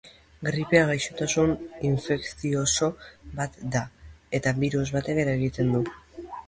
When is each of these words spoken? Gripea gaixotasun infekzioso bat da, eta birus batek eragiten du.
Gripea 0.45 0.87
gaixotasun 0.91 1.53
infekzioso 1.91 2.91
bat 3.43 3.63
da, 3.77 3.87
eta 4.41 4.59
birus 4.65 4.89
batek 4.99 5.27
eragiten 5.29 5.75
du. 5.79 5.89